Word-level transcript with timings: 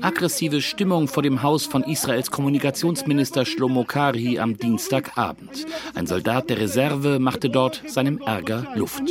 Aggressive 0.00 0.60
Stimmung 0.60 1.08
vor 1.08 1.22
dem 1.22 1.42
Haus 1.42 1.66
von 1.66 1.82
Israels 1.84 2.30
Kommunikationsminister 2.30 3.44
Shlomo 3.44 3.84
Karhi 3.84 4.38
am 4.38 4.56
Dienstagabend. 4.56 5.66
Ein 5.94 6.06
Soldat 6.06 6.50
der 6.50 6.58
Reserve 6.58 7.18
machte 7.18 7.50
dort 7.50 7.82
seinem 7.86 8.18
Ärger 8.18 8.66
Luft. 8.74 9.02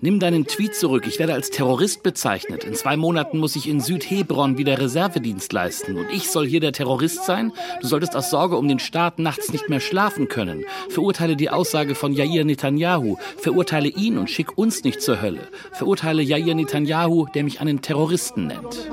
Nimm 0.00 0.20
deinen 0.20 0.46
Tweet 0.46 0.74
zurück. 0.74 1.04
Ich 1.06 1.18
werde 1.18 1.34
als 1.34 1.50
Terrorist 1.50 2.02
bezeichnet. 2.02 2.64
In 2.64 2.74
zwei 2.74 2.96
Monaten 2.96 3.38
muss 3.38 3.56
ich 3.56 3.68
in 3.68 3.80
Südhebron 3.80 4.58
wieder 4.58 4.78
Reservedienst 4.78 5.52
leisten. 5.52 5.96
Und 5.96 6.10
ich 6.12 6.30
soll 6.30 6.46
hier 6.46 6.60
der 6.60 6.72
Terrorist 6.72 7.24
sein? 7.24 7.52
Du 7.80 7.86
solltest 7.86 8.16
aus 8.16 8.30
Sorge 8.30 8.56
um 8.56 8.68
den 8.68 8.78
Staat 8.78 9.18
nachts 9.18 9.52
nicht 9.52 9.68
mehr 9.68 9.80
schlafen 9.80 10.28
können. 10.28 10.64
Verurteile 10.88 11.36
die 11.36 11.50
Aussage 11.50 11.94
von 11.94 12.12
Yair 12.12 12.44
Netanyahu. 12.44 13.16
Verurteile 13.38 13.88
ihn 13.88 14.18
und 14.18 14.30
schick 14.44 14.58
uns 14.58 14.84
nicht 14.84 15.00
zur 15.00 15.22
Hölle. 15.22 15.48
Verurteile 15.72 16.22
Yair 16.22 16.54
Netanyahu, 16.54 17.26
der 17.34 17.44
mich 17.44 17.60
einen 17.60 17.80
Terroristen 17.80 18.46
nennt. 18.48 18.88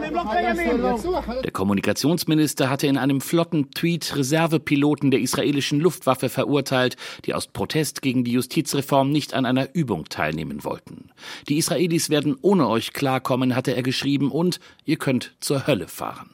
Der 1.43 1.51
Kommunikationsminister 1.51 2.69
hatte 2.69 2.87
in 2.87 2.97
einem 2.97 3.21
flotten 3.21 3.71
Tweet 3.71 4.15
Reservepiloten 4.15 5.11
der 5.11 5.19
israelischen 5.19 5.79
Luftwaffe 5.79 6.29
verurteilt, 6.29 6.95
die 7.25 7.33
aus 7.33 7.47
Protest 7.47 8.01
gegen 8.01 8.23
die 8.23 8.31
Justizreform 8.31 9.11
nicht 9.11 9.33
an 9.33 9.45
einer 9.45 9.73
Übung 9.73 10.05
teilnehmen 10.05 10.63
wollten. 10.63 11.09
Die 11.49 11.57
Israelis 11.57 12.09
werden 12.09 12.37
ohne 12.41 12.67
euch 12.67 12.93
klarkommen, 12.93 13.55
hatte 13.55 13.75
er 13.75 13.83
geschrieben, 13.83 14.31
und 14.31 14.59
ihr 14.85 14.97
könnt 14.97 15.35
zur 15.39 15.67
Hölle 15.67 15.87
fahren. 15.87 16.29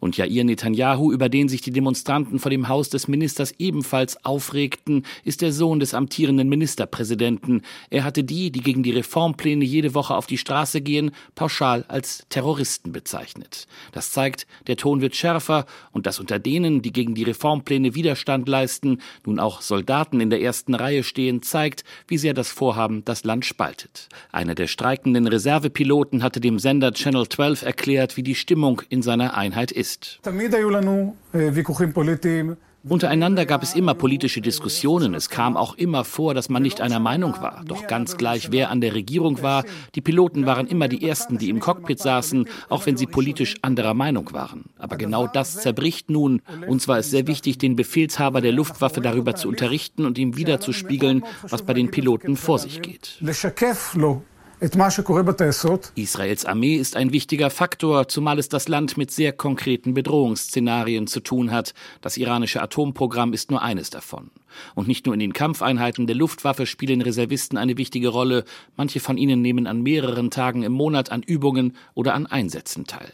Und 0.00 0.16
Jair 0.16 0.44
Netanyahu, 0.44 1.12
über 1.12 1.28
den 1.28 1.48
sich 1.48 1.60
die 1.60 1.70
Demonstranten 1.70 2.38
vor 2.38 2.50
dem 2.50 2.68
Haus 2.68 2.88
des 2.88 3.08
Ministers 3.08 3.52
ebenfalls 3.58 4.24
aufregten, 4.24 5.04
ist 5.24 5.42
der 5.42 5.52
Sohn 5.52 5.80
des 5.80 5.94
amtierenden 5.94 6.48
Ministerpräsidenten. 6.48 7.62
Er 7.90 8.04
hatte 8.04 8.24
die, 8.24 8.50
die 8.50 8.60
gegen 8.60 8.82
die 8.82 8.92
Reformpläne 8.92 9.64
jede 9.64 9.94
Woche 9.94 10.14
auf 10.14 10.26
die 10.26 10.38
Straße 10.38 10.80
gehen, 10.80 11.10
pauschal 11.34 11.84
als 11.88 12.26
Terroristen 12.28 12.92
bezeichnet. 12.92 13.66
Das 13.92 14.12
zeigt, 14.12 14.46
der 14.66 14.76
Ton 14.76 15.00
wird 15.00 15.16
schärfer 15.16 15.66
und 15.92 16.06
dass 16.06 16.20
unter 16.20 16.38
denen, 16.38 16.82
die 16.82 16.92
gegen 16.92 17.14
die 17.14 17.24
Reformpläne 17.24 17.94
Widerstand 17.94 18.48
leisten, 18.48 19.00
nun 19.24 19.38
auch 19.38 19.60
Soldaten 19.60 20.20
in 20.20 20.30
der 20.30 20.40
ersten 20.42 20.74
Reihe 20.74 21.02
stehen, 21.02 21.42
zeigt, 21.42 21.84
wie 22.06 22.18
sehr 22.18 22.34
das 22.34 22.50
Vorhaben 22.50 23.04
das 23.04 23.24
Land 23.24 23.44
spaltet. 23.44 24.08
Einer 24.32 24.54
der 24.54 24.66
streikenden 24.66 25.26
Reservepiloten 25.26 26.22
hatte 26.22 26.40
dem 26.40 26.58
Sender 26.58 26.92
Channel 26.92 27.28
12 27.28 27.62
erklärt, 27.62 28.16
wie 28.16 28.22
die 28.22 28.34
Stimmung 28.34 28.82
in 28.88 29.02
seiner 29.02 29.36
Einheit 29.36 29.67
Wahrheit 29.68 29.72
ist. 29.72 30.20
Untereinander 32.88 33.44
gab 33.44 33.62
es 33.62 33.74
immer 33.74 33.94
politische 33.94 34.40
Diskussionen. 34.40 35.12
Es 35.14 35.28
kam 35.28 35.56
auch 35.56 35.74
immer 35.74 36.04
vor, 36.04 36.32
dass 36.32 36.48
man 36.48 36.62
nicht 36.62 36.80
einer 36.80 37.00
Meinung 37.00 37.34
war. 37.42 37.64
Doch 37.66 37.86
ganz 37.86 38.16
gleich, 38.16 38.50
wer 38.52 38.70
an 38.70 38.80
der 38.80 38.94
Regierung 38.94 39.42
war, 39.42 39.64
die 39.94 40.00
Piloten 40.00 40.46
waren 40.46 40.68
immer 40.68 40.86
die 40.86 41.06
Ersten, 41.06 41.38
die 41.38 41.50
im 41.50 41.58
Cockpit 41.58 41.98
saßen, 41.98 42.48
auch 42.68 42.86
wenn 42.86 42.96
sie 42.96 43.06
politisch 43.06 43.56
anderer 43.62 43.94
Meinung 43.94 44.32
waren. 44.32 44.66
Aber 44.78 44.96
genau 44.96 45.26
das 45.26 45.56
zerbricht 45.56 46.08
nun. 46.08 46.40
Uns 46.66 46.86
war 46.86 46.98
es 46.98 47.10
sehr 47.10 47.26
wichtig, 47.26 47.58
den 47.58 47.74
Befehlshaber 47.74 48.40
der 48.40 48.52
Luftwaffe 48.52 49.00
darüber 49.00 49.34
zu 49.34 49.48
unterrichten 49.48 50.06
und 50.06 50.16
ihm 50.16 50.36
wiederzuspiegeln, 50.36 51.24
was 51.42 51.62
bei 51.62 51.74
den 51.74 51.90
Piloten 51.90 52.36
vor 52.36 52.60
sich 52.60 52.80
geht. 52.80 53.18
Israels 55.94 56.44
Armee 56.44 56.74
ist 56.74 56.96
ein 56.96 57.12
wichtiger 57.12 57.48
Faktor, 57.48 58.08
zumal 58.08 58.40
es 58.40 58.48
das 58.48 58.66
Land 58.66 58.96
mit 58.96 59.12
sehr 59.12 59.32
konkreten 59.32 59.94
Bedrohungsszenarien 59.94 61.06
zu 61.06 61.20
tun 61.20 61.52
hat. 61.52 61.74
Das 62.00 62.16
iranische 62.16 62.60
Atomprogramm 62.60 63.32
ist 63.32 63.52
nur 63.52 63.62
eines 63.62 63.90
davon. 63.90 64.32
Und 64.74 64.88
nicht 64.88 65.06
nur 65.06 65.14
in 65.14 65.20
den 65.20 65.32
Kampfeinheiten 65.32 66.08
der 66.08 66.16
Luftwaffe 66.16 66.66
spielen 66.66 67.02
Reservisten 67.02 67.56
eine 67.56 67.78
wichtige 67.78 68.08
Rolle, 68.08 68.42
manche 68.76 68.98
von 68.98 69.16
ihnen 69.16 69.42
nehmen 69.42 69.68
an 69.68 69.80
mehreren 69.80 70.32
Tagen 70.32 70.64
im 70.64 70.72
Monat 70.72 71.12
an 71.12 71.22
Übungen 71.22 71.76
oder 71.94 72.14
an 72.14 72.26
Einsätzen 72.26 72.84
teil. 72.84 73.12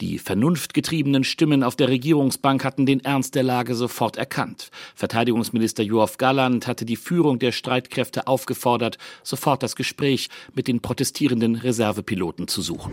Die 0.00 0.18
vernunftgetriebenen 0.18 1.24
Stimmen 1.24 1.62
auf 1.62 1.76
der 1.76 1.88
Regierungsbank 1.88 2.64
hatten 2.64 2.86
den 2.86 3.04
Ernst 3.04 3.34
der 3.34 3.42
Lage 3.42 3.74
sofort 3.74 4.16
erkannt. 4.16 4.70
Verteidigungsminister 4.94 5.82
Joachim 5.82 6.16
Galland 6.18 6.66
hatte 6.66 6.84
die 6.84 6.96
Führung 6.96 7.38
der 7.38 7.52
Streitkräfte 7.52 8.26
aufgefordert, 8.26 8.98
sofort 9.22 9.62
das 9.62 9.76
Gespräch 9.76 10.28
mit 10.54 10.68
den 10.68 10.80
protestierenden 10.80 11.54
Reservepiloten 11.56 12.48
zu 12.48 12.62
suchen. 12.62 12.92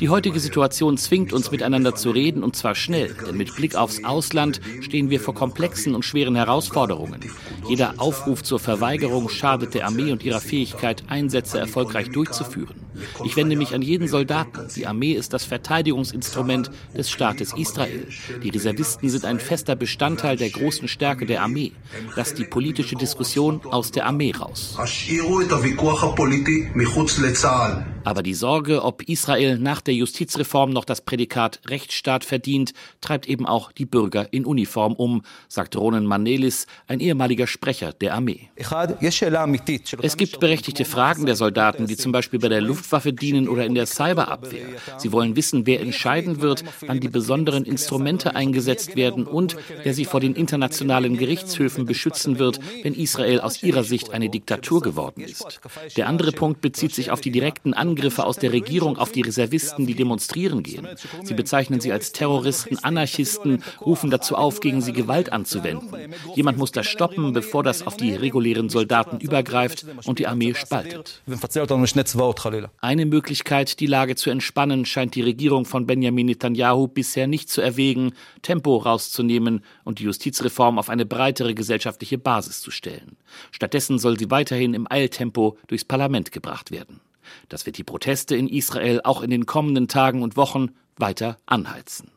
Die 0.00 0.10
heutige 0.10 0.40
Situation 0.40 0.98
zwingt 0.98 1.32
uns 1.32 1.50
miteinander 1.50 1.94
zu 1.94 2.10
reden 2.10 2.42
und 2.42 2.54
zwar 2.54 2.74
schnell, 2.74 3.14
denn 3.26 3.36
mit 3.36 3.54
Blick 3.56 3.76
aufs 3.76 4.04
Ausland 4.04 4.60
stehen 4.82 5.08
wir 5.08 5.20
vor 5.20 5.34
komplexen 5.34 5.94
und 5.94 6.04
schweren 6.04 6.36
Herausforderungen. 6.36 7.20
Jeder 7.66 7.94
Aufruf 7.96 8.42
zur 8.42 8.58
Verweigerung 8.58 9.30
schadet 9.30 9.74
der 9.74 9.86
Armee 9.86 10.12
und 10.12 10.22
ihrer 10.22 10.40
Fähigkeit, 10.40 11.04
Einsätze 11.08 11.58
erfolgreich 11.58 12.10
durchzuführen. 12.10 12.76
Ich 13.24 13.36
wende 13.36 13.56
mich 13.56 13.74
an 13.74 13.82
jeden 13.82 14.08
Soldaten. 14.08 14.68
Die 14.74 14.86
Armee 14.86 15.12
ist 15.12 15.32
das 15.32 15.44
Verteidigungsinstrument 15.44 16.70
des 16.96 17.10
Staates 17.10 17.54
Israel. 17.54 18.06
Die 18.42 18.50
Reservisten 18.50 19.08
sind 19.08 19.24
ein 19.24 19.40
fester 19.40 19.76
Bestandteil 19.76 20.36
der 20.36 20.50
großen 20.50 20.88
Stärke 20.88 21.26
der 21.26 21.42
Armee. 21.42 21.72
Lasst 22.16 22.38
die 22.38 22.44
politische 22.44 22.96
Diskussion 22.96 23.60
aus 23.64 23.92
der 23.92 24.06
Armee 24.06 24.32
raus. 24.32 24.76
Aber 28.06 28.22
die 28.22 28.34
Sorge, 28.34 28.84
ob 28.84 29.02
Israel 29.08 29.58
nach 29.58 29.80
der 29.80 29.94
Justizreform 29.94 30.70
noch 30.70 30.84
das 30.84 31.00
Prädikat 31.00 31.60
Rechtsstaat 31.66 32.24
verdient, 32.24 32.72
treibt 33.00 33.28
eben 33.28 33.46
auch 33.46 33.72
die 33.72 33.84
Bürger 33.84 34.32
in 34.32 34.46
Uniform 34.46 34.92
um, 34.92 35.22
sagt 35.48 35.74
Ronen 35.74 36.06
Manelis, 36.06 36.68
ein 36.86 37.00
ehemaliger 37.00 37.48
Sprecher 37.48 37.92
der 37.92 38.14
Armee. 38.14 38.48
Es 38.54 40.16
gibt 40.16 40.38
berechtigte 40.38 40.84
Fragen 40.84 41.26
der 41.26 41.34
Soldaten, 41.34 41.88
die 41.88 41.96
zum 41.96 42.12
Beispiel 42.12 42.38
bei 42.38 42.48
der 42.48 42.60
Luftwaffe 42.60 43.12
dienen 43.12 43.48
oder 43.48 43.66
in 43.66 43.74
der 43.74 43.86
Cyberabwehr. 43.86 44.66
Sie 44.98 45.10
wollen 45.10 45.34
wissen, 45.34 45.66
wer 45.66 45.80
entscheiden 45.80 46.40
wird, 46.40 46.62
wann 46.86 47.00
die 47.00 47.08
besonderen 47.08 47.64
Instrumente 47.64 48.36
eingesetzt 48.36 48.94
werden 48.94 49.26
und 49.26 49.56
wer 49.82 49.94
sie 49.94 50.04
vor 50.04 50.20
den 50.20 50.36
internationalen 50.36 51.16
Gerichtshöfen 51.16 51.86
beschützen 51.86 52.38
wird, 52.38 52.60
wenn 52.84 52.94
Israel 52.94 53.40
aus 53.40 53.64
ihrer 53.64 53.82
Sicht 53.82 54.12
eine 54.12 54.28
Diktatur 54.30 54.80
geworden 54.80 55.22
ist. 55.22 55.58
Der 55.96 56.06
andere 56.06 56.30
Punkt 56.30 56.60
bezieht 56.60 56.94
sich 56.94 57.10
auf 57.10 57.20
die 57.20 57.32
direkten 57.32 57.74
Angriffe 57.74 57.95
Angriffe 57.96 58.26
aus 58.26 58.36
der 58.36 58.52
Regierung 58.52 58.98
auf 58.98 59.10
die 59.10 59.22
Reservisten, 59.22 59.86
die 59.86 59.94
demonstrieren 59.94 60.62
gehen. 60.62 60.86
Sie 61.22 61.32
bezeichnen 61.32 61.80
sie 61.80 61.92
als 61.92 62.12
Terroristen, 62.12 62.76
Anarchisten, 62.82 63.62
rufen 63.80 64.10
dazu 64.10 64.36
auf, 64.36 64.60
gegen 64.60 64.82
sie 64.82 64.92
Gewalt 64.92 65.32
anzuwenden. 65.32 66.12
Jemand 66.34 66.58
muss 66.58 66.72
das 66.72 66.86
stoppen, 66.86 67.32
bevor 67.32 67.62
das 67.62 67.86
auf 67.86 67.96
die 67.96 68.14
regulären 68.14 68.68
Soldaten 68.68 69.18
übergreift 69.18 69.86
und 70.04 70.18
die 70.18 70.26
Armee 70.26 70.52
spaltet. 70.54 71.22
Eine 72.82 73.06
Möglichkeit, 73.06 73.80
die 73.80 73.86
Lage 73.86 74.14
zu 74.14 74.28
entspannen, 74.28 74.84
scheint 74.84 75.14
die 75.14 75.22
Regierung 75.22 75.64
von 75.64 75.86
Benjamin 75.86 76.26
Netanyahu 76.26 76.88
bisher 76.88 77.26
nicht 77.26 77.48
zu 77.48 77.62
erwägen, 77.62 78.12
Tempo 78.42 78.76
rauszunehmen 78.76 79.64
und 79.84 80.00
die 80.00 80.04
Justizreform 80.04 80.78
auf 80.78 80.90
eine 80.90 81.06
breitere 81.06 81.54
gesellschaftliche 81.54 82.18
Basis 82.18 82.60
zu 82.60 82.70
stellen. 82.70 83.16
Stattdessen 83.52 83.98
soll 83.98 84.18
sie 84.18 84.30
weiterhin 84.30 84.74
im 84.74 84.86
Eiltempo 84.90 85.56
durchs 85.66 85.84
Parlament 85.84 86.30
gebracht 86.30 86.70
werden. 86.70 87.00
Das 87.48 87.66
wird 87.66 87.78
die 87.78 87.84
Proteste 87.84 88.36
in 88.36 88.48
Israel 88.48 89.00
auch 89.04 89.22
in 89.22 89.30
den 89.30 89.46
kommenden 89.46 89.88
Tagen 89.88 90.22
und 90.22 90.36
Wochen 90.36 90.70
weiter 90.96 91.36
anheizen. 91.46 92.10